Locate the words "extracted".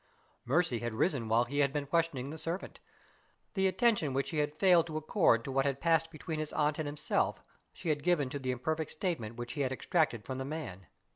9.71-10.25